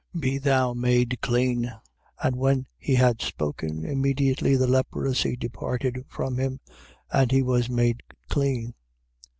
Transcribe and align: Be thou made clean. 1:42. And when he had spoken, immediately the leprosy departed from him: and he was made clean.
Be 0.19 0.39
thou 0.39 0.73
made 0.73 1.19
clean. 1.21 1.65
1:42. 1.65 1.79
And 2.23 2.35
when 2.35 2.65
he 2.79 2.95
had 2.95 3.21
spoken, 3.21 3.85
immediately 3.85 4.55
the 4.55 4.65
leprosy 4.65 5.35
departed 5.37 6.05
from 6.09 6.37
him: 6.39 6.59
and 7.11 7.31
he 7.31 7.43
was 7.43 7.69
made 7.69 8.01
clean. 8.27 8.73